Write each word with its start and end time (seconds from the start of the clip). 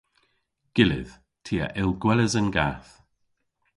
Gyllydh. 0.75 1.13
Ty 1.43 1.55
a 1.65 1.67
yll 1.81 1.93
gweles 2.01 2.33
an 2.39 2.49
gath. 2.55 2.91